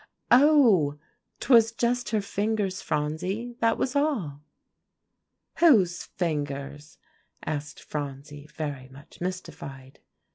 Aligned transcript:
Oh! 0.31 0.97
'twas 1.39 1.71
just 1.71 2.09
her 2.09 2.21
fingers, 2.21 2.81
Phronsie; 2.81 3.55
that 3.59 3.77
was 3.77 3.95
all." 3.95 4.41
"Whose 5.59 6.05
fingers?" 6.05 6.97
asked 7.45 7.79
Phronsie 7.83 8.47
very 8.47 8.89
much 8.89 9.21
mystified. 9.21 9.99